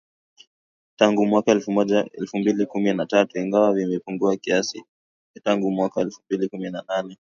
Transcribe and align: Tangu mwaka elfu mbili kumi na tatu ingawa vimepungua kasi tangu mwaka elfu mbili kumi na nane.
Tangu 0.95 1.25
mwaka 1.25 1.51
elfu 1.51 2.37
mbili 2.39 2.65
kumi 2.65 2.93
na 2.93 3.05
tatu 3.05 3.37
ingawa 3.39 3.73
vimepungua 3.73 4.37
kasi 4.37 4.83
tangu 5.43 5.71
mwaka 5.71 6.01
elfu 6.01 6.21
mbili 6.27 6.49
kumi 6.49 6.69
na 6.69 6.83
nane. 6.87 7.17